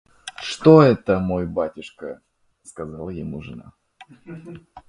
«Что 0.41 0.81
это, 0.81 1.19
мой 1.19 1.45
батюшка?– 1.45 2.21
сказала 2.63 3.11
ему 3.11 3.43
жена. 3.43 3.73